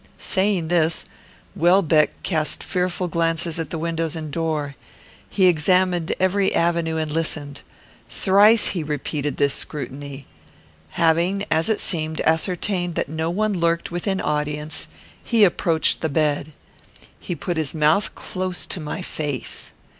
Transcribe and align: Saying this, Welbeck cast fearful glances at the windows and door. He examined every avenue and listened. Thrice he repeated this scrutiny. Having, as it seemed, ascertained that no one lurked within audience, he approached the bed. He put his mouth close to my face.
Saying 0.17 0.69
this, 0.69 1.05
Welbeck 1.55 2.23
cast 2.23 2.63
fearful 2.63 3.07
glances 3.07 3.59
at 3.59 3.69
the 3.69 3.77
windows 3.77 4.15
and 4.15 4.31
door. 4.31 4.75
He 5.29 5.45
examined 5.45 6.15
every 6.19 6.55
avenue 6.55 6.97
and 6.97 7.11
listened. 7.11 7.61
Thrice 8.09 8.69
he 8.69 8.81
repeated 8.81 9.37
this 9.37 9.53
scrutiny. 9.53 10.25
Having, 10.97 11.45
as 11.51 11.69
it 11.69 11.79
seemed, 11.79 12.19
ascertained 12.21 12.95
that 12.95 13.09
no 13.09 13.29
one 13.29 13.53
lurked 13.53 13.91
within 13.91 14.19
audience, 14.19 14.87
he 15.23 15.43
approached 15.43 16.01
the 16.01 16.09
bed. 16.09 16.51
He 17.19 17.35
put 17.35 17.57
his 17.57 17.75
mouth 17.75 18.15
close 18.15 18.65
to 18.65 18.79
my 18.79 19.03
face. 19.03 19.71